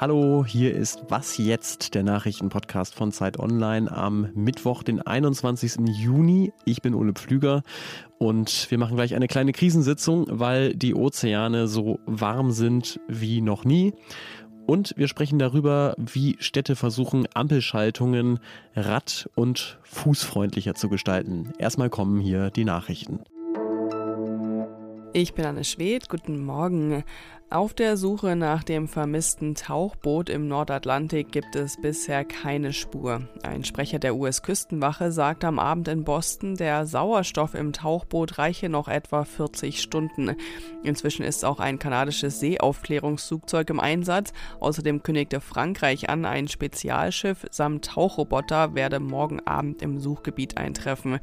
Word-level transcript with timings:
Hallo, 0.00 0.46
hier 0.46 0.74
ist 0.74 1.04
Was 1.10 1.36
jetzt, 1.36 1.94
der 1.94 2.02
Nachrichtenpodcast 2.02 2.94
von 2.94 3.12
Zeit 3.12 3.38
Online 3.38 3.92
am 3.92 4.30
Mittwoch, 4.34 4.82
den 4.82 5.02
21. 5.02 5.86
Juni. 5.88 6.54
Ich 6.64 6.80
bin 6.80 6.94
Ole 6.94 7.12
Pflüger 7.12 7.62
und 8.16 8.70
wir 8.70 8.78
machen 8.78 8.96
gleich 8.96 9.14
eine 9.14 9.28
kleine 9.28 9.52
Krisensitzung, 9.52 10.24
weil 10.30 10.74
die 10.74 10.94
Ozeane 10.94 11.68
so 11.68 12.00
warm 12.06 12.50
sind 12.50 12.98
wie 13.08 13.42
noch 13.42 13.66
nie. 13.66 13.92
Und 14.66 14.94
wir 14.96 15.06
sprechen 15.06 15.38
darüber, 15.38 15.94
wie 15.98 16.36
Städte 16.38 16.76
versuchen, 16.76 17.28
Ampelschaltungen 17.34 18.38
rad- 18.74 19.28
und 19.34 19.78
fußfreundlicher 19.82 20.74
zu 20.74 20.88
gestalten. 20.88 21.52
Erstmal 21.58 21.90
kommen 21.90 22.20
hier 22.20 22.48
die 22.48 22.64
Nachrichten. 22.64 23.20
Ich 25.12 25.34
bin 25.34 25.44
Anne 25.44 25.64
Schwedt, 25.64 26.08
guten 26.08 26.44
Morgen. 26.44 27.02
Auf 27.52 27.74
der 27.74 27.96
Suche 27.96 28.36
nach 28.36 28.62
dem 28.62 28.86
vermissten 28.86 29.56
Tauchboot 29.56 30.30
im 30.30 30.46
Nordatlantik 30.46 31.32
gibt 31.32 31.56
es 31.56 31.80
bisher 31.80 32.24
keine 32.24 32.72
Spur. 32.72 33.22
Ein 33.42 33.64
Sprecher 33.64 33.98
der 33.98 34.14
US-Küstenwache 34.14 35.10
sagt 35.10 35.42
am 35.42 35.58
Abend 35.58 35.88
in 35.88 36.04
Boston, 36.04 36.54
der 36.54 36.86
Sauerstoff 36.86 37.54
im 37.54 37.72
Tauchboot 37.72 38.38
reiche 38.38 38.68
noch 38.68 38.86
etwa 38.86 39.24
40 39.24 39.82
Stunden. 39.82 40.36
Inzwischen 40.84 41.24
ist 41.24 41.44
auch 41.44 41.58
ein 41.58 41.80
kanadisches 41.80 42.38
Seeaufklärungsflugzeug 42.38 43.68
im 43.70 43.80
Einsatz. 43.80 44.32
Außerdem 44.60 45.02
kündigte 45.02 45.40
Frankreich 45.40 46.08
an, 46.08 46.26
ein 46.26 46.46
Spezialschiff 46.46 47.46
samt 47.50 47.86
Tauchroboter 47.86 48.76
werde 48.76 49.00
morgen 49.00 49.40
Abend 49.44 49.82
im 49.82 49.98
Suchgebiet 49.98 50.56
eintreffen. 50.56 51.18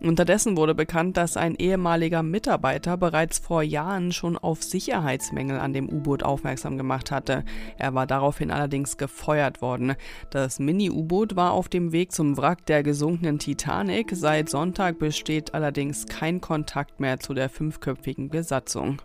Unterdessen 0.00 0.56
wurde 0.56 0.76
bekannt, 0.76 1.16
dass 1.16 1.36
ein 1.36 1.56
ehemaliger 1.56 2.22
Mitarbeiter 2.22 2.96
bereits 2.96 3.40
vor 3.40 3.64
Jahren 3.64 4.12
schon 4.12 4.38
auf 4.38 4.62
Sicherheitsmängel 4.62 5.58
an 5.58 5.71
dem 5.72 5.88
U-Boot 5.88 6.22
aufmerksam 6.22 6.76
gemacht 6.76 7.10
hatte. 7.10 7.44
Er 7.78 7.94
war 7.94 8.06
daraufhin 8.06 8.50
allerdings 8.50 8.96
gefeuert 8.96 9.62
worden. 9.62 9.94
Das 10.30 10.58
Mini-U-Boot 10.58 11.36
war 11.36 11.52
auf 11.52 11.68
dem 11.68 11.92
Weg 11.92 12.12
zum 12.12 12.36
Wrack 12.36 12.66
der 12.66 12.82
gesunkenen 12.82 13.38
Titanic. 13.38 14.10
Seit 14.12 14.48
Sonntag 14.48 14.98
besteht 14.98 15.54
allerdings 15.54 16.06
kein 16.06 16.40
Kontakt 16.40 17.00
mehr 17.00 17.20
zu 17.20 17.34
der 17.34 17.48
fünfköpfigen 17.48 18.28
Besatzung. 18.28 19.02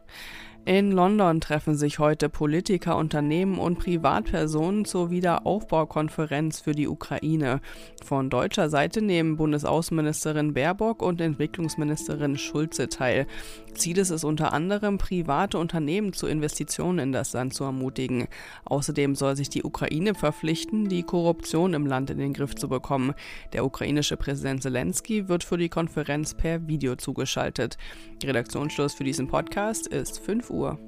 In 0.67 0.91
London 0.91 1.39
treffen 1.39 1.77
sich 1.77 1.97
heute 1.97 2.27
Politiker, 2.27 2.97
Unternehmen 2.97 3.57
und 3.57 3.79
Privatpersonen 3.79 4.83
zur 4.83 5.09
Wiederaufbaukonferenz 5.09 6.59
für 6.59 6.73
die 6.73 6.89
Ukraine. 6.89 7.61
Von 8.03 8.29
deutscher 8.29 8.69
Seite 8.69 9.01
nehmen 9.01 9.37
Bundesaußenministerin 9.37 10.53
Baerbock 10.53 11.01
und 11.01 11.21
Entwicklungsministerin 11.21 12.37
Schulze 12.37 12.89
teil. 12.89 13.27
Ziel 13.75 13.97
ist 13.97 14.09
es 14.09 14.25
unter 14.25 14.51
anderem, 14.51 14.97
private 14.97 15.57
Unternehmen 15.57 16.11
zu 16.11 16.27
Investitionen 16.27 16.99
in 16.99 17.11
das 17.13 17.31
Land 17.31 17.53
zu 17.53 17.63
ermutigen. 17.63 18.27
Außerdem 18.65 19.15
soll 19.15 19.37
sich 19.37 19.49
die 19.49 19.63
Ukraine 19.63 20.15
verpflichten, 20.15 20.89
die 20.89 21.03
Korruption 21.03 21.75
im 21.75 21.85
Land 21.85 22.09
in 22.09 22.17
den 22.17 22.33
Griff 22.33 22.55
zu 22.55 22.67
bekommen. 22.67 23.13
Der 23.53 23.63
ukrainische 23.63 24.17
Präsident 24.17 24.63
Zelensky 24.63 25.29
wird 25.29 25.45
für 25.45 25.57
die 25.57 25.69
Konferenz 25.69 26.33
per 26.33 26.67
Video 26.67 26.97
zugeschaltet. 26.97 27.77
Redaktionsschluss 28.21 28.95
für 28.95 29.05
diesen 29.05 29.29
Podcast 29.29 29.87
ist 29.87 30.19
5 30.19 30.49
Uhr. 30.49 30.56
Uhr. 30.57 30.79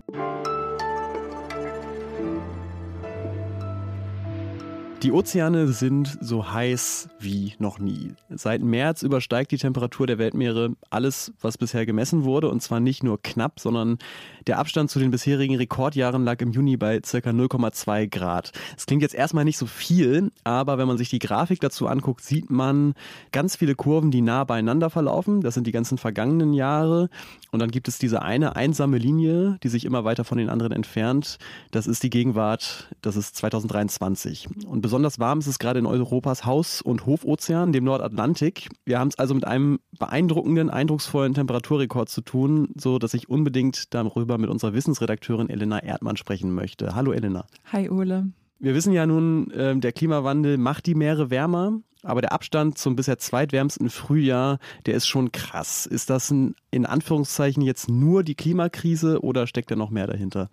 Die 5.02 5.14
Ozeane 5.14 5.69
sind 5.69 6.17
so 6.19 6.52
heiß 6.52 7.08
wie 7.22 7.53
noch 7.58 7.80
nie. 7.80 8.16
Seit 8.30 8.61
März 8.61 9.02
übersteigt 9.02 9.50
die 9.52 9.58
Temperatur 9.58 10.08
der 10.08 10.17
Weltmeere 10.17 10.75
alles, 10.89 11.31
was 11.39 11.58
bisher 11.58 11.86
gemessen 11.86 12.25
wurde. 12.25 12.50
Und 12.50 12.61
zwar 12.61 12.81
nicht 12.81 13.02
nur 13.02 13.22
knapp, 13.22 13.61
sondern 13.61 13.97
der 14.45 14.59
Abstand 14.59 14.92
zu 14.92 15.00
den 15.00 15.11
bisherigen 15.11 15.55
Rekordjahren 15.55 16.25
lag 16.25 16.42
im 16.42 16.52
Juni 16.52 16.75
bei 16.75 17.00
ca. 17.00 17.17
0,2 17.17 18.08
Grad. 18.08 18.52
Das 18.75 18.88
klingt 18.88 19.02
jetzt 19.02 19.16
erstmal 19.16 19.45
nicht 19.45 19.58
so 19.58 19.67
viel, 19.67 20.33
aber 20.44 20.77
wenn 20.77 20.88
man 20.88 20.98
sich 20.98 21.09
die 21.09 21.20
Grafik 21.20 21.61
dazu 21.61 21.88
anguckt, 21.88 22.21
sieht 22.21 22.49
man 22.49 22.93
ganz 23.32 23.55
viele 23.55 23.76
Kurven, 23.76 24.11
die 24.11 24.21
nah 24.21 24.43
beieinander 24.43 24.89
verlaufen. 24.89 25.39
Das 25.39 25.54
sind 25.54 25.65
die 25.65 25.71
ganzen 25.71 25.98
vergangenen 25.98 26.54
Jahre. 26.54 27.09
Und 27.52 27.59
dann 27.59 27.71
gibt 27.71 27.88
es 27.88 27.99
diese 27.99 28.21
eine 28.21 28.58
einsame 28.58 28.98
Linie, 28.98 29.59
die 29.64 29.70
sich 29.70 29.86
immer 29.86 30.04
weiter 30.04 30.26
von 30.26 30.38
den 30.38 30.49
anderen 30.49 30.73
entfernt. 30.73 31.38
Das 31.71 31.88
ist 31.88 32.04
die 32.04 32.09
Gegenwart, 32.09 32.89
das 33.02 33.15
ist 33.15 33.38
2023. 33.38 34.49
Und 34.67 34.89
besonders 34.89 35.20
warm 35.20 35.38
ist 35.38 35.45
es 35.45 35.60
gerade 35.60 35.77
in 35.77 35.86
Europas 35.86 36.48
Haus- 36.48 36.82
und 36.82 37.05
Hofozean, 37.05 37.72
dem 37.72 37.83
Nordatlantik. 37.83 38.70
Wir 38.86 38.98
haben 38.98 39.10
es 39.10 39.20
also 39.20 39.36
mit 39.36 39.45
einem 39.45 39.77
beeindruckenden, 40.00 40.72
eindrucksvollen 40.72 41.36
Temperaturrekord 41.36 42.10
zu 42.10 42.22
tun, 42.22 42.70
so 42.76 42.98
dass 42.98 43.14
ich 43.14 43.30
unbedingt 43.30 43.94
darüber 43.94 44.39
mit 44.39 44.50
unserer 44.50 44.73
Wissensredakteurin 44.73 45.48
Elena 45.48 45.77
Erdmann 45.77 46.17
sprechen 46.17 46.55
möchte. 46.55 46.95
Hallo 46.95 47.11
Elena. 47.11 47.45
Hi 47.72 47.88
Ole. 47.88 48.32
Wir 48.58 48.73
wissen 48.73 48.92
ja 48.92 49.05
nun, 49.05 49.52
äh, 49.52 49.77
der 49.77 49.92
Klimawandel 49.92 50.58
macht 50.58 50.88
die 50.88 50.95
Meere 50.95 51.30
wärmer. 51.30 51.82
Aber 52.02 52.21
der 52.21 52.32
Abstand 52.32 52.80
zum 52.80 52.95
bisher 52.95 53.20
zweitwärmsten 53.20 53.92
Frühjahr, 53.92 54.58
der 54.88 54.95
ist 54.95 55.06
schon 55.06 55.32
krass. 55.32 55.86
Ist 55.86 56.10
das 56.10 56.32
in 56.32 56.86
Anführungszeichen 56.88 57.61
jetzt 57.61 57.89
nur 57.89 58.23
die 58.23 58.36
Klimakrise 58.36 59.21
oder 59.21 59.45
steckt 59.45 59.70
da 59.70 59.76
noch 59.76 59.92
mehr 59.92 60.08
dahinter? 60.08 60.50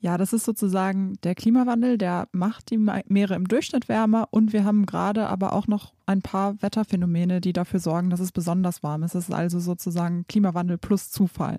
Ja, 0.00 0.18
das 0.18 0.32
ist 0.32 0.44
sozusagen 0.44 1.14
der 1.22 1.34
Klimawandel, 1.34 1.96
der 1.98 2.28
macht 2.32 2.70
die 2.70 2.78
Meere 2.78 3.34
im 3.34 3.48
Durchschnitt 3.48 3.88
wärmer 3.88 4.28
und 4.30 4.52
wir 4.52 4.64
haben 4.64 4.84
gerade 4.86 5.26
aber 5.26 5.52
auch 5.52 5.66
noch 5.66 5.94
ein 6.04 6.22
paar 6.22 6.60
Wetterphänomene, 6.62 7.40
die 7.40 7.52
dafür 7.52 7.80
sorgen, 7.80 8.10
dass 8.10 8.20
es 8.20 8.30
besonders 8.30 8.82
warm 8.82 9.02
ist. 9.02 9.14
Es 9.14 9.28
ist 9.28 9.34
also 9.34 9.58
sozusagen 9.58 10.26
Klimawandel 10.28 10.78
plus 10.78 11.10
Zufall. 11.10 11.58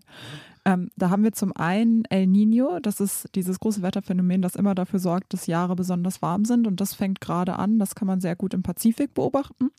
Ähm, 0.67 0.89
da 0.97 1.09
haben 1.09 1.23
wir 1.23 1.31
zum 1.31 1.55
einen 1.55 2.03
El 2.09 2.27
Nino, 2.27 2.81
das 2.81 2.99
ist 2.99 3.29
dieses 3.35 3.61
große 3.61 3.81
Wetterphänomen, 3.81 4.41
das 4.41 4.57
immer 4.57 4.75
dafür 4.75 4.99
sorgt, 4.99 5.31
dass 5.31 5.47
Jahre 5.47 5.77
besonders 5.77 6.21
warm 6.21 6.43
sind 6.43 6.67
und 6.67 6.81
das 6.81 6.93
fängt 6.93 7.21
gerade 7.21 7.57
an. 7.57 7.79
Das 7.79 7.95
kann 7.95 8.05
man 8.05 8.19
sehr 8.19 8.35
gut 8.35 8.53
im 8.53 8.63
Pazifik 8.63 9.13
beobachten. 9.13 9.71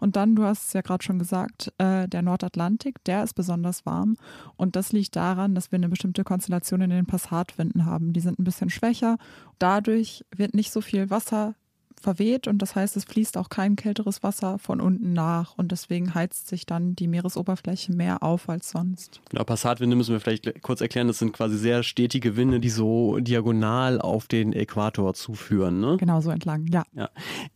Und 0.00 0.16
dann, 0.16 0.34
du 0.34 0.42
hast 0.42 0.66
es 0.66 0.72
ja 0.72 0.80
gerade 0.80 1.04
schon 1.04 1.20
gesagt, 1.20 1.72
äh, 1.78 2.08
der 2.08 2.22
Nordatlantik, 2.22 3.04
der 3.04 3.22
ist 3.22 3.34
besonders 3.34 3.86
warm 3.86 4.16
und 4.56 4.74
das 4.74 4.90
liegt 4.90 5.14
daran, 5.14 5.54
dass 5.54 5.70
wir 5.70 5.76
eine 5.76 5.88
bestimmte 5.88 6.24
Konstellation 6.24 6.80
in 6.80 6.90
den 6.90 7.06
Passatwinden 7.06 7.86
haben. 7.86 8.12
Die 8.12 8.18
sind 8.20 8.40
ein 8.40 8.44
bisschen 8.44 8.68
schwächer. 8.68 9.18
Dadurch 9.60 10.24
wird 10.34 10.54
nicht 10.54 10.72
so 10.72 10.80
viel 10.80 11.08
Wasser 11.08 11.54
verweht 12.02 12.48
und 12.48 12.58
das 12.58 12.74
heißt, 12.74 12.96
es 12.96 13.04
fließt 13.04 13.38
auch 13.38 13.48
kein 13.48 13.76
kälteres 13.76 14.22
Wasser 14.22 14.58
von 14.58 14.80
unten 14.80 15.12
nach 15.12 15.56
und 15.56 15.72
deswegen 15.72 16.14
heizt 16.14 16.48
sich 16.48 16.66
dann 16.66 16.94
die 16.94 17.08
Meeresoberfläche 17.08 17.92
mehr 17.92 18.22
auf 18.22 18.48
als 18.48 18.70
sonst. 18.70 19.20
Genau, 19.30 19.44
Passatwinde 19.44 19.96
müssen 19.96 20.12
wir 20.12 20.20
vielleicht 20.20 20.62
kurz 20.62 20.80
erklären, 20.80 21.06
das 21.06 21.18
sind 21.18 21.32
quasi 21.32 21.56
sehr 21.56 21.82
stetige 21.82 22.36
Winde, 22.36 22.60
die 22.60 22.70
so 22.70 23.18
diagonal 23.18 24.00
auf 24.00 24.26
den 24.26 24.52
Äquator 24.52 25.14
zuführen. 25.14 25.80
Ne? 25.80 25.96
Genau 25.98 26.20
so 26.20 26.30
entlang, 26.30 26.66
ja. 26.66 26.84
ja. 26.94 27.08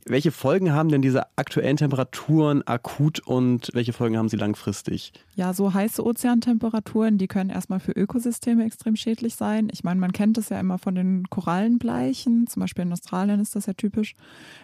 Welche 0.04 0.32
Folgen 0.32 0.72
haben 0.72 0.88
denn 0.88 1.02
diese 1.02 1.26
aktuellen 1.36 1.76
Temperaturen 1.76 2.66
akut 2.66 3.20
und 3.20 3.70
welche 3.74 3.92
Folgen 3.92 4.16
haben 4.16 4.28
sie 4.28 4.36
langfristig? 4.36 5.12
Ja, 5.36 5.52
so 5.52 5.74
heiße 5.74 6.02
Ozeantemperaturen, 6.02 7.18
die 7.18 7.28
können 7.28 7.50
erstmal 7.50 7.78
für 7.78 7.92
Ökosysteme 7.92 8.64
extrem 8.64 8.96
schädlich 8.96 9.36
sein. 9.36 9.68
Ich 9.70 9.84
meine, 9.84 10.00
man 10.00 10.12
kennt 10.12 10.38
es 10.38 10.48
ja 10.48 10.58
immer 10.58 10.78
von 10.78 10.94
den 10.94 11.28
Korallenbleichen, 11.28 12.46
zum 12.46 12.60
Beispiel 12.60 12.84
in 12.84 12.92
Australien 12.92 13.38
ist 13.38 13.54
das 13.54 13.66
ja 13.66 13.74
typisch. 13.74 14.14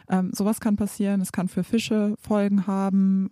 Ähm, 0.08 0.30
sowas 0.32 0.60
kann 0.60 0.76
passieren. 0.76 1.20
Es 1.20 1.30
kann 1.30 1.48
für 1.48 1.62
Fische 1.62 2.14
Folgen 2.18 2.66
haben. 2.66 3.28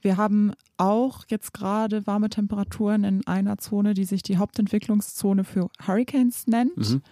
Wir 0.00 0.16
haben 0.16 0.52
auch 0.78 1.26
jetzt 1.28 1.52
gerade 1.52 2.06
warme 2.06 2.30
Temperaturen 2.30 3.04
in 3.04 3.26
einer 3.26 3.58
Zone, 3.58 3.92
die 3.92 4.06
sich 4.06 4.22
die 4.22 4.38
Hauptentwicklungszone 4.38 5.44
für 5.44 5.68
Hurricanes 5.86 6.46
nennt. 6.46 6.74
Mhm. 6.78 7.02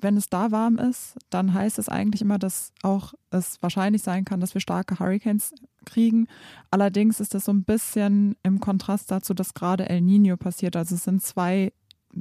Wenn 0.00 0.16
es 0.16 0.28
da 0.28 0.50
warm 0.50 0.76
ist, 0.78 1.16
dann 1.28 1.54
heißt 1.54 1.78
es 1.78 1.88
eigentlich 1.88 2.22
immer, 2.22 2.40
dass 2.40 2.72
auch 2.82 3.14
es 3.30 3.62
wahrscheinlich 3.62 4.02
sein 4.02 4.24
kann, 4.24 4.40
dass 4.40 4.54
wir 4.54 4.60
starke 4.60 4.98
Hurricanes 4.98 5.54
kriegen. 5.84 6.26
Allerdings 6.70 7.20
ist 7.20 7.34
das 7.34 7.44
so 7.44 7.52
ein 7.52 7.64
bisschen 7.64 8.36
im 8.42 8.60
Kontrast 8.60 9.10
dazu, 9.10 9.34
dass 9.34 9.54
gerade 9.54 9.88
El 9.88 10.00
Nino 10.00 10.36
passiert. 10.36 10.76
Also 10.76 10.94
es 10.94 11.04
sind 11.04 11.22
zwei 11.22 11.72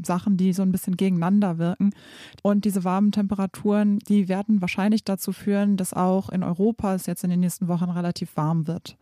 Sachen, 0.06 0.38
die 0.38 0.54
so 0.54 0.62
ein 0.62 0.72
bisschen 0.72 0.98
gegeneinander 0.98 1.58
wirken. 1.58 1.92
Und 2.44 2.66
diese 2.66 2.84
warmen 2.84 3.12
Temperaturen, 3.12 4.00
die 4.00 4.28
werden 4.28 4.62
wahrscheinlich 4.62 5.04
dazu 5.04 5.32
führen, 5.32 5.78
dass 5.78 5.94
auch 5.94 6.30
in 6.30 6.44
Europa 6.44 6.94
es 6.96 7.06
jetzt 7.06 7.24
in 7.24 7.30
den 7.30 7.40
nächsten 7.40 7.68
Wochen 7.68 7.90
relativ 7.90 8.36
warm 8.38 8.68
wird. 8.68 8.98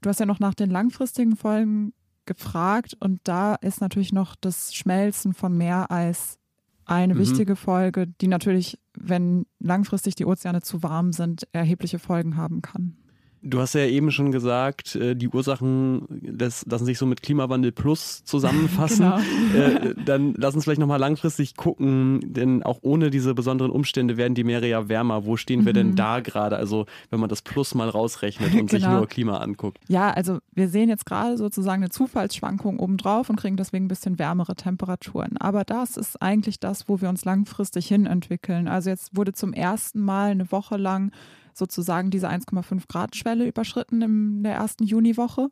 Du 0.00 0.08
hast 0.08 0.20
ja 0.20 0.26
noch 0.26 0.40
nach 0.40 0.54
den 0.54 0.70
langfristigen 0.70 1.36
Folgen 1.36 1.92
gefragt 2.24 2.96
und 3.00 3.20
da 3.24 3.56
ist 3.56 3.80
natürlich 3.80 4.12
noch 4.12 4.36
das 4.40 4.74
Schmelzen 4.74 5.34
von 5.34 5.56
Meereis 5.56 6.38
eine 6.84 7.14
mhm. 7.14 7.18
wichtige 7.18 7.56
Folge, 7.56 8.06
die 8.06 8.28
natürlich, 8.28 8.78
wenn 8.94 9.46
langfristig 9.58 10.14
die 10.14 10.26
Ozeane 10.26 10.62
zu 10.62 10.82
warm 10.82 11.12
sind, 11.12 11.46
erhebliche 11.52 11.98
Folgen 11.98 12.36
haben 12.36 12.62
kann. 12.62 12.96
Du 13.42 13.60
hast 13.60 13.74
ja 13.74 13.84
eben 13.86 14.10
schon 14.10 14.30
gesagt, 14.30 14.94
äh, 14.94 15.16
die 15.16 15.28
Ursachen 15.28 16.06
lassen 16.38 16.84
sich 16.84 16.98
so 16.98 17.06
mit 17.06 17.22
Klimawandel 17.22 17.72
Plus 17.72 18.24
zusammenfassen. 18.24 19.12
genau. 19.52 19.64
Äh, 19.64 19.94
dann 20.04 20.34
lass 20.36 20.54
uns 20.54 20.64
vielleicht 20.64 20.80
nochmal 20.80 21.00
langfristig 21.00 21.56
gucken, 21.56 22.20
denn 22.24 22.62
auch 22.62 22.78
ohne 22.82 23.10
diese 23.10 23.34
besonderen 23.34 23.70
Umstände 23.70 24.16
werden 24.16 24.34
die 24.34 24.44
Meere 24.44 24.66
ja 24.68 24.88
wärmer. 24.88 25.24
Wo 25.24 25.36
stehen 25.36 25.64
wir 25.64 25.72
mhm. 25.72 25.76
denn 25.76 25.96
da 25.96 26.20
gerade? 26.20 26.56
Also 26.56 26.86
wenn 27.10 27.20
man 27.20 27.28
das 27.28 27.42
Plus 27.42 27.74
mal 27.74 27.88
rausrechnet 27.88 28.54
und 28.54 28.70
genau. 28.70 28.70
sich 28.70 28.86
nur 28.86 29.06
Klima 29.08 29.38
anguckt. 29.38 29.78
Ja, 29.88 30.10
also 30.10 30.38
wir 30.52 30.68
sehen 30.68 30.88
jetzt 30.88 31.06
gerade 31.06 31.36
sozusagen 31.36 31.82
eine 31.82 31.90
Zufallsschwankung 31.90 32.78
obendrauf 32.78 33.28
und 33.28 33.36
kriegen 33.36 33.56
deswegen 33.56 33.86
ein 33.86 33.88
bisschen 33.88 34.18
wärmere 34.18 34.54
Temperaturen. 34.54 35.36
Aber 35.38 35.64
das 35.64 35.96
ist 35.96 36.20
eigentlich 36.22 36.60
das, 36.60 36.88
wo 36.88 37.00
wir 37.00 37.08
uns 37.08 37.24
langfristig 37.24 37.86
hin 37.86 38.06
entwickeln. 38.06 38.68
Also 38.68 38.90
jetzt 38.90 39.16
wurde 39.16 39.32
zum 39.32 39.52
ersten 39.52 40.00
Mal 40.00 40.30
eine 40.30 40.50
Woche 40.52 40.76
lang 40.76 41.10
sozusagen 41.58 42.10
diese 42.10 42.28
1,5 42.28 42.88
Grad 42.88 43.16
Schwelle 43.16 43.46
überschritten 43.46 44.02
in 44.02 44.42
der 44.42 44.54
ersten 44.54 44.84
Juniwoche. 44.84 45.48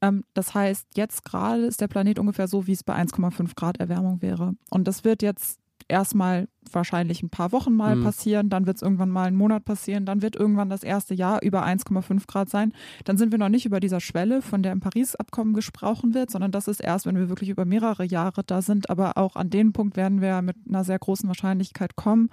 Ähm, 0.00 0.24
das 0.34 0.54
heißt, 0.54 0.86
jetzt 0.96 1.24
gerade 1.24 1.66
ist 1.66 1.80
der 1.80 1.88
Planet 1.88 2.18
ungefähr 2.18 2.48
so, 2.48 2.66
wie 2.66 2.72
es 2.72 2.84
bei 2.84 2.94
1,5 2.94 3.54
Grad 3.54 3.78
Erwärmung 3.78 4.22
wäre. 4.22 4.54
Und 4.70 4.86
das 4.88 5.04
wird 5.04 5.22
jetzt 5.22 5.58
erstmal 5.88 6.48
wahrscheinlich 6.72 7.22
ein 7.22 7.30
paar 7.30 7.52
Wochen 7.52 7.74
mal 7.74 7.96
mhm. 7.96 8.04
passieren, 8.04 8.48
dann 8.48 8.66
wird 8.66 8.76
es 8.76 8.82
irgendwann 8.82 9.10
mal 9.10 9.26
einen 9.26 9.36
Monat 9.36 9.64
passieren, 9.64 10.06
dann 10.06 10.22
wird 10.22 10.36
irgendwann 10.36 10.70
das 10.70 10.82
erste 10.82 11.14
Jahr 11.14 11.42
über 11.42 11.64
1,5 11.64 12.26
Grad 12.26 12.48
sein. 12.48 12.72
Dann 13.04 13.16
sind 13.16 13.32
wir 13.32 13.38
noch 13.38 13.48
nicht 13.48 13.66
über 13.66 13.80
dieser 13.80 14.00
Schwelle, 14.00 14.42
von 14.42 14.62
der 14.62 14.72
im 14.72 14.80
Paris-Abkommen 14.80 15.54
gesprochen 15.54 16.14
wird, 16.14 16.30
sondern 16.30 16.52
das 16.52 16.68
ist 16.68 16.80
erst, 16.80 17.06
wenn 17.06 17.16
wir 17.16 17.28
wirklich 17.28 17.50
über 17.50 17.64
mehrere 17.64 18.04
Jahre 18.04 18.42
da 18.44 18.62
sind. 18.62 18.90
Aber 18.90 19.16
auch 19.16 19.36
an 19.36 19.50
den 19.50 19.72
Punkt 19.72 19.96
werden 19.96 20.20
wir 20.20 20.42
mit 20.42 20.56
einer 20.68 20.84
sehr 20.84 20.98
großen 20.98 21.28
Wahrscheinlichkeit 21.28 21.96
kommen. 21.96 22.30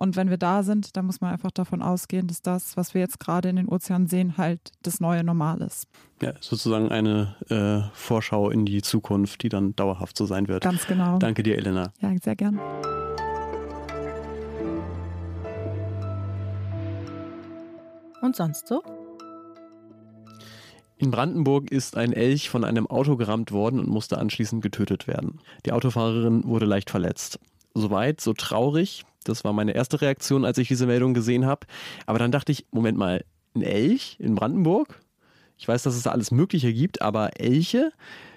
Und 0.00 0.16
wenn 0.16 0.30
wir 0.30 0.38
da 0.38 0.62
sind, 0.62 0.96
dann 0.96 1.04
muss 1.04 1.20
man 1.20 1.30
einfach 1.30 1.50
davon 1.50 1.82
ausgehen, 1.82 2.26
dass 2.26 2.40
das, 2.40 2.78
was 2.78 2.94
wir 2.94 3.02
jetzt 3.02 3.20
gerade 3.20 3.50
in 3.50 3.56
den 3.56 3.68
Ozeanen 3.68 4.06
sehen, 4.06 4.38
halt 4.38 4.72
das 4.82 4.98
neue 4.98 5.22
Normal 5.22 5.60
ist. 5.60 5.88
Ja, 6.22 6.32
sozusagen 6.40 6.88
eine 6.90 7.36
äh, 7.50 7.90
Vorschau 7.92 8.48
in 8.48 8.64
die 8.64 8.80
Zukunft, 8.80 9.42
die 9.42 9.50
dann 9.50 9.76
dauerhaft 9.76 10.16
so 10.16 10.24
sein 10.24 10.48
wird. 10.48 10.62
Ganz 10.62 10.86
genau. 10.86 11.18
Danke 11.18 11.42
dir, 11.42 11.58
Elena. 11.58 11.92
Ja, 12.00 12.14
sehr 12.22 12.34
gern. 12.34 12.58
Und 18.20 18.36
sonst 18.36 18.68
so? 18.68 18.82
In 20.98 21.10
Brandenburg 21.10 21.70
ist 21.70 21.96
ein 21.96 22.12
Elch 22.12 22.50
von 22.50 22.62
einem 22.62 22.86
Auto 22.86 23.16
gerammt 23.16 23.52
worden 23.52 23.80
und 23.80 23.88
musste 23.88 24.18
anschließend 24.18 24.62
getötet 24.62 25.06
werden. 25.06 25.40
Die 25.64 25.72
Autofahrerin 25.72 26.44
wurde 26.44 26.66
leicht 26.66 26.90
verletzt. 26.90 27.38
Soweit, 27.74 28.20
so 28.20 28.34
traurig. 28.34 29.04
Das 29.24 29.42
war 29.42 29.54
meine 29.54 29.72
erste 29.72 30.00
Reaktion, 30.02 30.44
als 30.44 30.58
ich 30.58 30.68
diese 30.68 30.86
Meldung 30.86 31.14
gesehen 31.14 31.46
habe. 31.46 31.66
Aber 32.04 32.18
dann 32.18 32.32
dachte 32.32 32.52
ich, 32.52 32.66
Moment 32.70 32.98
mal, 32.98 33.24
ein 33.54 33.62
Elch 33.62 34.16
in 34.18 34.34
Brandenburg? 34.34 35.00
Ich 35.56 35.68
weiß, 35.68 35.82
dass 35.82 35.94
es 35.94 36.02
da 36.02 36.10
alles 36.10 36.30
Mögliche 36.30 36.72
gibt, 36.72 37.02
aber 37.02 37.38
Elche? 37.38 37.92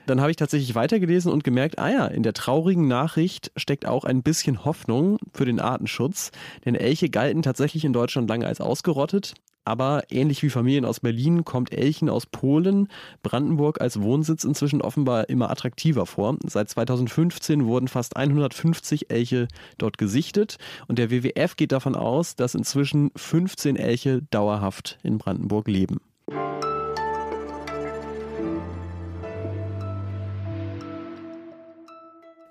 Dann 0.06 0.19
habe 0.19 0.31
ich 0.31 0.38
tatsächlich 0.38 0.75
weitergelesen 0.75 1.31
und 1.31 1.44
gemerkt, 1.44 1.80
ah 1.80 1.89
ja, 1.89 2.06
in 2.07 2.24
der 2.24 2.33
traurigen 2.33 2.88
Nachricht 2.88 3.51
steckt 3.56 3.85
auch 3.85 4.03
ein 4.03 4.24
bisschen 4.24 4.65
Hoffnung 4.65 5.18
für 5.33 5.45
den 5.45 5.59
Artenschutz. 5.62 6.31
Denn 6.65 6.75
Elche 6.75 7.09
galten 7.09 7.41
tatsächlich 7.41 7.85
in 7.85 7.94
Deutschland 7.94 8.30
lange 8.30 8.45
als 8.45 8.59
ausgerottet. 8.59 9.35
Aber 9.65 10.04
ähnlich 10.10 10.44
wie 10.44 10.50
Familien 10.50 10.86
aus 10.86 11.00
Berlin 11.00 11.45
kommt 11.45 11.74
Elchen 11.74 12.10
aus 12.10 12.25
Polen, 12.25 12.89
Brandenburg 13.21 13.80
als 13.80 14.01
Wohnsitz 14.01 14.44
inzwischen 14.44 14.81
offenbar 14.81 15.30
immer 15.30 15.50
attraktiver 15.50 16.06
vor. 16.06 16.38
Seit 16.45 16.69
2015 16.69 17.65
wurden 17.65 17.88
fast 17.88 18.18
150 18.18 19.10
Elche 19.10 19.48
dort 19.77 19.98
gesichtet 19.98 20.57
und 20.88 21.00
der 21.00 21.12
WWF 21.12 21.56
geht 21.56 21.71
davon 21.71 21.95
aus, 21.95 22.36
dass 22.36 22.56
inzwischen 22.56 23.12
15 23.15 23.75
Elche 23.75 24.21
dauerhaft 24.31 25.00
in 25.04 25.18
Brandenburg 25.18 25.68
leben. 25.68 26.01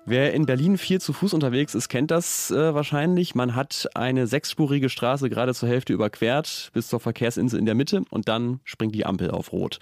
Wer 0.05 0.33
in 0.33 0.45
Berlin 0.45 0.77
viel 0.77 0.99
zu 0.99 1.13
Fuß 1.13 1.33
unterwegs 1.33 1.75
ist, 1.75 1.87
kennt 1.87 2.11
das 2.11 2.51
äh, 2.51 2.73
wahrscheinlich. 2.73 3.35
Man 3.35 3.55
hat 3.55 3.87
eine 3.93 4.27
sechsspurige 4.27 4.89
Straße 4.89 5.29
gerade 5.29 5.53
zur 5.53 5.69
Hälfte 5.69 5.93
überquert 5.93 6.71
bis 6.73 6.89
zur 6.89 6.99
Verkehrsinsel 6.99 7.57
in 7.57 7.65
der 7.65 7.73
Mitte 7.73 8.03
und 8.09 8.27
dann 8.27 8.59
springt 8.65 8.93
die 8.95 9.05
Ampel 9.05 9.31
auf 9.31 9.53
Rot. 9.53 9.79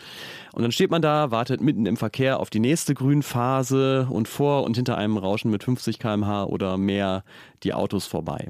Und 0.54 0.62
dann 0.62 0.72
steht 0.72 0.92
man 0.92 1.02
da, 1.02 1.32
wartet 1.32 1.60
mitten 1.62 1.88
im 1.88 1.98
Verkehr 1.98 2.40
auf 2.40 2.52
die 2.52 2.60
nächste 2.60 2.94
Grünphase 2.94 4.08
und 4.12 4.28
vor 4.28 4.64
und 4.64 4.76
hinter 4.76 4.96
einem 4.96 5.18
rauschen 5.18 5.50
mit 5.50 5.64
50 5.64 5.98
km/h 5.98 6.44
oder 6.44 6.78
mehr 6.78 7.24
die 7.64 7.74
Autos 7.74 8.06
vorbei. 8.06 8.50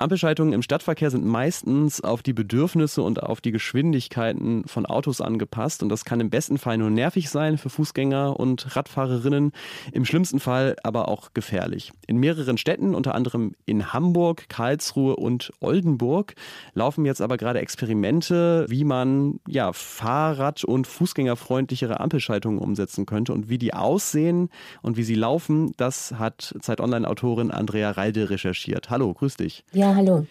Ampelschaltungen 0.00 0.54
im 0.54 0.62
Stadtverkehr 0.62 1.10
sind 1.10 1.26
meistens 1.26 2.00
auf 2.00 2.22
die 2.22 2.32
Bedürfnisse 2.32 3.02
und 3.02 3.22
auf 3.22 3.42
die 3.42 3.50
Geschwindigkeiten 3.52 4.64
von 4.66 4.86
Autos 4.86 5.20
angepasst. 5.20 5.82
Und 5.82 5.90
das 5.90 6.06
kann 6.06 6.20
im 6.20 6.30
besten 6.30 6.56
Fall 6.56 6.78
nur 6.78 6.88
nervig 6.88 7.28
sein 7.28 7.58
für 7.58 7.68
Fußgänger 7.68 8.40
und 8.40 8.74
Radfahrerinnen, 8.74 9.52
im 9.92 10.04
schlimmsten 10.06 10.40
Fall 10.40 10.76
aber 10.84 11.08
auch 11.08 11.34
gefährlich. 11.34 11.92
In 12.06 12.16
mehreren 12.16 12.56
Städten, 12.56 12.94
unter 12.94 13.14
anderem 13.14 13.54
in 13.66 13.92
Hamburg, 13.92 14.48
Karlsruhe 14.48 15.16
und 15.16 15.52
Oldenburg, 15.60 16.34
laufen 16.72 17.04
jetzt 17.04 17.20
aber 17.20 17.36
gerade 17.36 17.60
Experimente, 17.60 18.64
wie 18.70 18.84
man 18.84 19.38
ja, 19.46 19.74
Fahrrad- 19.74 20.64
und 20.64 20.86
Fußgängerfreundlichere 20.86 22.00
Ampelschaltungen 22.00 22.58
umsetzen 22.58 23.04
könnte. 23.04 23.34
Und 23.34 23.50
wie 23.50 23.58
die 23.58 23.74
aussehen 23.74 24.48
und 24.80 24.96
wie 24.96 25.02
sie 25.02 25.14
laufen, 25.14 25.74
das 25.76 26.12
hat 26.12 26.54
Zeit 26.62 26.80
Online-Autorin 26.80 27.50
Andrea 27.50 27.90
Reide 27.90 28.30
recherchiert. 28.30 28.88
Hallo, 28.88 29.12
grüß 29.12 29.36
dich. 29.36 29.62
Ja, 29.72 29.89
hallo. 29.94 30.26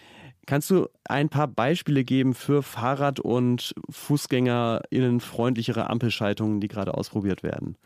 Kannst 0.50 0.68
du 0.70 0.88
ein 1.04 1.28
paar 1.28 1.46
Beispiele 1.46 2.02
geben 2.02 2.34
für 2.34 2.64
Fahrrad- 2.64 3.20
und 3.20 3.72
FußgängerInnen 3.88 5.20
freundlichere 5.20 5.88
Ampelschaltungen, 5.88 6.60
die 6.60 6.66
gerade 6.66 6.94
ausprobiert 6.94 7.44
werden? 7.44 7.76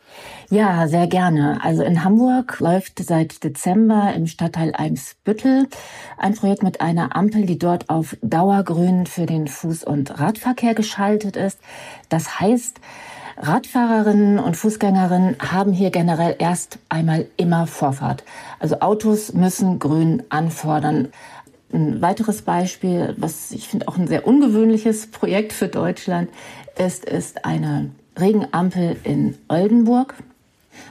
Ja, 0.49 0.87
sehr 0.87 1.05
gerne. 1.05 1.59
Also 1.61 1.83
in 1.83 2.03
Hamburg 2.03 2.59
läuft 2.59 2.97
seit 3.03 3.43
Dezember 3.43 4.13
im 4.15 4.25
Stadtteil 4.25 4.73
Eimsbüttel 4.73 5.67
ein 6.17 6.33
Projekt 6.33 6.63
mit 6.63 6.81
einer 6.81 7.15
Ampel, 7.15 7.45
die 7.45 7.59
dort 7.59 7.89
auf 7.91 8.17
Dauergrün 8.23 9.05
für 9.05 9.27
den 9.27 9.47
Fuß- 9.47 9.85
und 9.85 10.19
Radverkehr 10.19 10.73
geschaltet 10.73 11.35
ist. 11.35 11.59
Das 12.09 12.39
heißt, 12.39 12.79
Radfahrerinnen 13.37 14.39
und 14.39 14.55
Fußgängerinnen 14.55 15.35
haben 15.39 15.73
hier 15.73 15.91
generell 15.91 16.35
erst 16.39 16.79
einmal 16.89 17.27
immer 17.35 17.67
Vorfahrt. 17.67 18.23
Also 18.59 18.79
Autos 18.79 19.33
müssen 19.33 19.77
grün 19.77 20.23
anfordern. 20.29 21.09
Ein 21.73 22.01
weiteres 22.01 22.41
Beispiel, 22.43 23.15
was 23.17 23.51
ich 23.51 23.67
finde 23.67 23.87
auch 23.87 23.97
ein 23.97 24.07
sehr 24.07 24.27
ungewöhnliches 24.27 25.07
Projekt 25.07 25.51
für 25.51 25.67
Deutschland 25.67 26.29
ist, 26.77 27.05
ist 27.05 27.45
eine 27.45 27.89
Regenampel 28.17 28.97
in 29.03 29.35
Oldenburg. 29.47 30.15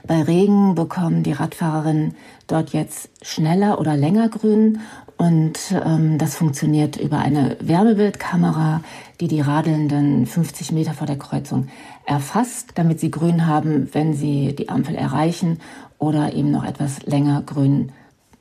Bei 0.07 0.23
Regen 0.23 0.75
bekommen 0.75 1.23
die 1.23 1.33
Radfahrerinnen 1.33 2.15
dort 2.47 2.73
jetzt 2.73 3.11
schneller 3.23 3.79
oder 3.79 3.97
länger 3.97 4.29
grün 4.29 4.81
und 5.17 5.59
ähm, 5.85 6.19
das 6.19 6.37
funktioniert 6.37 6.97
über 6.97 7.19
eine 7.19 7.57
Wärmebildkamera, 7.61 8.83
die 9.21 9.29
die 9.29 9.41
Radelnden 9.41 10.27
50 10.27 10.73
Meter 10.73 10.93
vor 10.93 11.07
der 11.07 11.19
Kreuzung 11.19 11.69
erfasst, 12.05 12.73
damit 12.75 13.01
sie 13.01 13.11
grün 13.11 13.47
haben, 13.47 13.89
wenn 13.93 14.15
sie 14.15 14.55
die 14.55 14.69
Ampel 14.69 14.95
erreichen 14.95 15.61
oder 15.99 16.33
eben 16.33 16.51
noch 16.51 16.65
etwas 16.65 17.03
länger 17.05 17.43
grün 17.43 17.93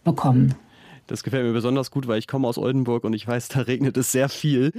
bekommen. 0.04 0.56
Das 1.08 1.24
gefällt 1.24 1.46
mir 1.46 1.54
besonders 1.54 1.92
gut, 1.92 2.08
weil 2.08 2.20
ich 2.20 2.28
komme 2.28 2.48
aus 2.48 2.58
Oldenburg 2.58 3.04
und 3.04 3.14
ich 3.14 3.28
weiß, 3.28 3.50
da 3.50 3.62
regnet 3.62 3.98
es 3.98 4.12
sehr 4.12 4.30
viel. 4.30 4.72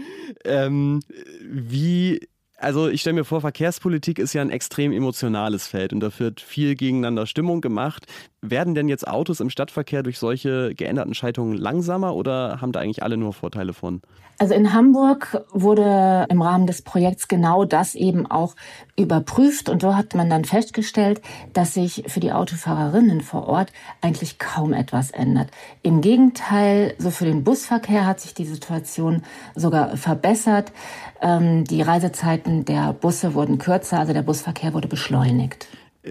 Ähm, 0.44 1.00
wie 1.42 2.20
also 2.56 2.88
ich 2.88 3.00
stelle 3.00 3.14
mir 3.14 3.24
vor, 3.24 3.40
Verkehrspolitik 3.40 4.18
ist 4.18 4.32
ja 4.32 4.40
ein 4.40 4.50
extrem 4.50 4.92
emotionales 4.92 5.66
Feld 5.66 5.92
und 5.92 6.00
da 6.00 6.10
wird 6.18 6.40
viel 6.40 6.76
gegeneinander 6.76 7.26
Stimmung 7.26 7.60
gemacht. 7.60 8.06
Werden 8.46 8.74
denn 8.74 8.88
jetzt 8.88 9.08
Autos 9.08 9.40
im 9.40 9.48
Stadtverkehr 9.48 10.02
durch 10.02 10.18
solche 10.18 10.74
geänderten 10.74 11.14
Schaltungen 11.14 11.56
langsamer 11.56 12.14
oder 12.14 12.60
haben 12.60 12.72
da 12.72 12.80
eigentlich 12.80 13.02
alle 13.02 13.16
nur 13.16 13.32
Vorteile 13.32 13.72
von? 13.72 14.02
Also 14.38 14.52
in 14.52 14.74
Hamburg 14.74 15.42
wurde 15.52 16.26
im 16.28 16.42
Rahmen 16.42 16.66
des 16.66 16.82
Projekts 16.82 17.28
genau 17.28 17.64
das 17.64 17.94
eben 17.94 18.30
auch 18.30 18.54
überprüft 18.98 19.70
und 19.70 19.80
so 19.80 19.96
hat 19.96 20.14
man 20.14 20.28
dann 20.28 20.44
festgestellt, 20.44 21.22
dass 21.54 21.72
sich 21.72 22.04
für 22.08 22.20
die 22.20 22.32
Autofahrerinnen 22.32 23.22
vor 23.22 23.48
Ort 23.48 23.72
eigentlich 24.02 24.38
kaum 24.38 24.74
etwas 24.74 25.10
ändert. 25.10 25.50
Im 25.82 26.02
Gegenteil, 26.02 26.94
so 26.98 27.10
für 27.10 27.24
den 27.24 27.44
Busverkehr 27.44 28.04
hat 28.06 28.20
sich 28.20 28.34
die 28.34 28.44
Situation 28.44 29.22
sogar 29.54 29.96
verbessert. 29.96 30.70
Ähm, 31.22 31.64
die 31.64 31.80
Reisezeiten 31.80 32.66
der 32.66 32.92
Busse 32.92 33.32
wurden 33.32 33.56
kürzer, 33.56 34.00
also 34.00 34.12
der 34.12 34.22
Busverkehr 34.22 34.74
wurde 34.74 34.88
beschleunigt. 34.88 35.66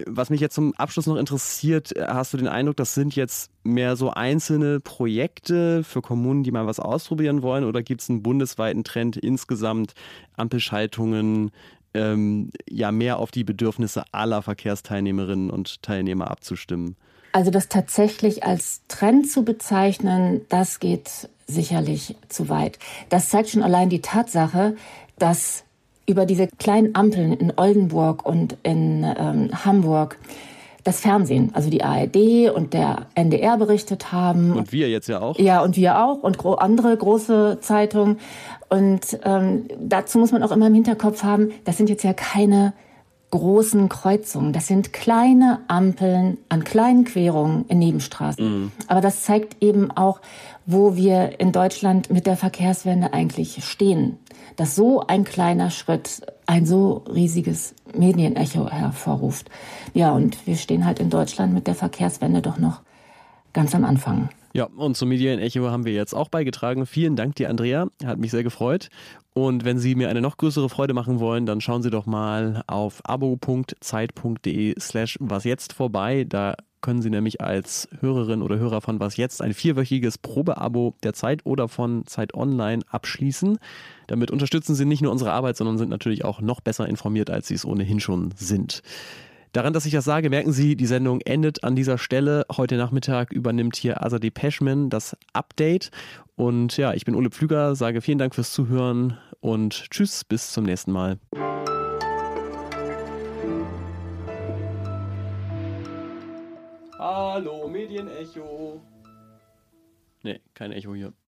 Was 0.06 0.30
mich 0.30 0.40
jetzt 0.40 0.54
zum 0.54 0.74
Abschluss 0.74 1.06
noch 1.06 1.16
interessiert, 1.16 1.96
äh, 1.96 2.06
hast 2.08 2.32
du 2.32 2.36
den 2.36 2.48
Eindruck, 2.48 2.76
das 2.76 2.94
sind 2.94 3.14
jetzt 3.14 3.50
mehr 3.62 3.96
so 3.96 4.10
einzelne 4.10 4.80
Projekte 4.80 5.84
für 5.84 6.02
Kommunen, 6.02 6.42
die 6.42 6.50
mal 6.50 6.66
was 6.66 6.80
ausprobieren 6.80 7.42
wollen, 7.42 7.64
oder 7.64 7.82
gibt 7.82 8.00
es 8.00 8.10
einen 8.10 8.22
bundesweiten 8.22 8.84
Trend 8.84 9.16
insgesamt, 9.16 9.94
Ampelschaltungen 10.36 11.52
ähm, 11.94 12.50
ja 12.68 12.90
mehr 12.90 13.18
auf 13.18 13.30
die 13.30 13.44
Bedürfnisse 13.44 14.04
aller 14.12 14.42
Verkehrsteilnehmerinnen 14.42 15.50
und 15.50 15.82
Teilnehmer 15.82 16.30
abzustimmen? 16.30 16.96
Also 17.32 17.50
das 17.50 17.68
tatsächlich 17.68 18.44
als 18.44 18.82
Trend 18.88 19.28
zu 19.28 19.44
bezeichnen, 19.44 20.42
das 20.48 20.78
geht 20.78 21.28
sicherlich 21.46 22.16
zu 22.28 22.48
weit. 22.48 22.78
Das 23.08 23.28
zeigt 23.28 23.50
schon 23.50 23.62
allein 23.62 23.90
die 23.90 24.00
Tatsache, 24.00 24.76
dass 25.18 25.63
über 26.06 26.26
diese 26.26 26.48
kleinen 26.48 26.94
Ampeln 26.94 27.32
in 27.32 27.52
Oldenburg 27.56 28.26
und 28.26 28.56
in 28.62 29.04
ähm, 29.04 29.50
Hamburg 29.64 30.18
das 30.84 31.00
Fernsehen, 31.00 31.50
also 31.54 31.70
die 31.70 31.82
ARD 31.82 32.50
und 32.54 32.74
der 32.74 33.06
NDR 33.14 33.56
berichtet 33.56 34.12
haben. 34.12 34.52
Und 34.52 34.70
wir 34.70 34.90
jetzt 34.90 35.08
ja 35.08 35.20
auch. 35.20 35.38
Ja, 35.38 35.62
und 35.62 35.76
wir 35.76 35.98
auch 36.04 36.22
und 36.22 36.36
gro 36.36 36.54
andere 36.54 36.94
große 36.94 37.58
Zeitungen. 37.62 38.18
Und 38.68 39.18
ähm, 39.24 39.66
dazu 39.80 40.18
muss 40.18 40.30
man 40.30 40.42
auch 40.42 40.52
immer 40.52 40.66
im 40.66 40.74
Hinterkopf 40.74 41.22
haben, 41.22 41.52
das 41.64 41.78
sind 41.78 41.88
jetzt 41.88 42.04
ja 42.04 42.12
keine 42.12 42.74
großen 43.34 43.88
Kreuzungen. 43.88 44.52
Das 44.52 44.68
sind 44.68 44.92
kleine 44.92 45.58
Ampeln 45.66 46.38
an 46.48 46.62
kleinen 46.62 47.04
Querungen 47.04 47.64
in 47.66 47.80
Nebenstraßen. 47.80 48.44
Mhm. 48.44 48.72
Aber 48.86 49.00
das 49.00 49.24
zeigt 49.24 49.60
eben 49.60 49.90
auch, 49.90 50.20
wo 50.66 50.94
wir 50.94 51.40
in 51.40 51.50
Deutschland 51.50 52.10
mit 52.10 52.26
der 52.26 52.36
Verkehrswende 52.36 53.12
eigentlich 53.12 53.64
stehen. 53.64 54.18
Dass 54.54 54.76
so 54.76 55.00
ein 55.00 55.24
kleiner 55.24 55.70
Schritt 55.70 56.22
ein 56.46 56.64
so 56.64 57.02
riesiges 57.12 57.74
Medienecho 57.92 58.70
hervorruft. 58.70 59.50
Ja, 59.94 60.12
und 60.12 60.46
wir 60.46 60.56
stehen 60.56 60.86
halt 60.86 61.00
in 61.00 61.10
Deutschland 61.10 61.52
mit 61.52 61.66
der 61.66 61.74
Verkehrswende 61.74 62.40
doch 62.40 62.58
noch 62.58 62.82
ganz 63.52 63.74
am 63.74 63.84
Anfang. 63.84 64.28
Ja, 64.56 64.66
und 64.66 64.96
zum 64.96 65.08
Medienecho 65.08 65.68
haben 65.68 65.84
wir 65.84 65.92
jetzt 65.92 66.14
auch 66.14 66.28
beigetragen. 66.28 66.86
Vielen 66.86 67.16
Dank 67.16 67.34
dir, 67.34 67.50
Andrea. 67.50 67.88
Hat 68.04 68.18
mich 68.18 68.30
sehr 68.30 68.44
gefreut. 68.44 68.88
Und 69.32 69.64
wenn 69.64 69.80
Sie 69.80 69.96
mir 69.96 70.08
eine 70.08 70.20
noch 70.20 70.36
größere 70.36 70.68
Freude 70.68 70.94
machen 70.94 71.18
wollen, 71.18 71.44
dann 71.44 71.60
schauen 71.60 71.82
Sie 71.82 71.90
doch 71.90 72.06
mal 72.06 72.62
auf 72.68 73.00
abo.zeit.de 73.02 74.78
slash 74.78 75.18
was 75.20 75.42
jetzt 75.42 75.72
vorbei. 75.72 76.24
Da 76.28 76.54
können 76.82 77.02
Sie 77.02 77.10
nämlich 77.10 77.40
als 77.40 77.88
Hörerin 77.98 78.42
oder 78.42 78.56
Hörer 78.56 78.80
von 78.80 79.00
Was 79.00 79.16
Jetzt 79.16 79.42
ein 79.42 79.54
vierwöchiges 79.54 80.18
Probeabo 80.18 80.94
der 81.02 81.14
Zeit 81.14 81.44
oder 81.44 81.66
von 81.66 82.06
Zeit 82.06 82.32
Online 82.34 82.84
abschließen. 82.88 83.58
Damit 84.06 84.30
unterstützen 84.30 84.76
Sie 84.76 84.84
nicht 84.84 85.02
nur 85.02 85.10
unsere 85.10 85.32
Arbeit, 85.32 85.56
sondern 85.56 85.78
sind 85.78 85.88
natürlich 85.88 86.24
auch 86.24 86.40
noch 86.40 86.60
besser 86.60 86.86
informiert, 86.86 87.28
als 87.28 87.48
Sie 87.48 87.54
es 87.54 87.64
ohnehin 87.64 87.98
schon 87.98 88.32
sind. 88.36 88.82
Daran, 89.54 89.72
dass 89.72 89.86
ich 89.86 89.92
das 89.92 90.04
sage, 90.04 90.30
merken 90.30 90.50
Sie, 90.52 90.74
die 90.74 90.84
Sendung 90.84 91.20
endet 91.20 91.62
an 91.62 91.76
dieser 91.76 91.96
Stelle. 91.96 92.44
Heute 92.56 92.76
Nachmittag 92.76 93.32
übernimmt 93.32 93.76
hier 93.76 94.04
Azadeh 94.04 94.32
Peschman 94.32 94.90
das 94.90 95.16
Update. 95.32 95.92
Und 96.34 96.76
ja, 96.76 96.92
ich 96.92 97.04
bin 97.04 97.14
Ole 97.14 97.30
Pflüger, 97.30 97.76
sage 97.76 98.00
vielen 98.00 98.18
Dank 98.18 98.34
fürs 98.34 98.52
Zuhören 98.52 99.16
und 99.38 99.90
tschüss, 99.90 100.24
bis 100.24 100.50
zum 100.50 100.64
nächsten 100.64 100.90
Mal. 100.90 101.20
Hallo, 106.98 107.68
Medienecho. 107.68 108.80
Nee, 110.24 110.40
kein 110.54 110.72
Echo 110.72 110.96
hier. 110.96 111.12